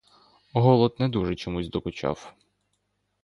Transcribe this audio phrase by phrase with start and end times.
[0.53, 2.33] Голод не дуже чомусь докучав.